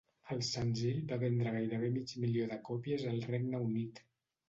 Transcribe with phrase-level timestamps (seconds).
[0.35, 4.07] El senzill va vendre gairebé mig milió de còpies al Regne Unit.